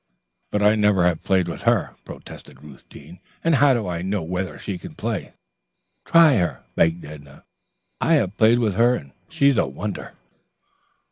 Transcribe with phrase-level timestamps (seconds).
[0.49, 4.23] "But I never have played with her," protested Ruth Deane, "and how do I know
[4.23, 5.33] whether she can play?"
[6.05, 7.45] "Try her," begged Edna.
[8.01, 10.13] "I have played with her and she is a wonder."